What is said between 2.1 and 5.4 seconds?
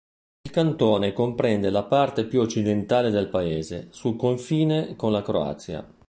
più occidentale del Paese, sul confine con la